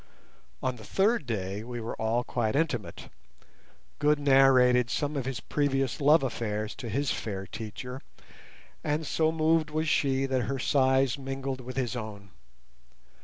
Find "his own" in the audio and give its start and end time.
11.77-12.31